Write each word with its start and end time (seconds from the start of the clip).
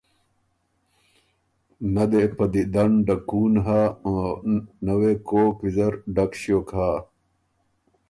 نۀ 1.93 2.03
دې 2.11 2.23
په 2.37 2.45
دیدن 2.53 2.91
ډکُون 3.07 3.53
هۀ 3.65 3.81
او 4.05 4.13
نۀ 4.85 4.93
وې 4.99 5.13
کوک 5.27 5.55
ویزر 5.63 5.93
ډک 6.15 6.31
ݭیوک 6.41 6.69
هۀ۔ 6.77 6.89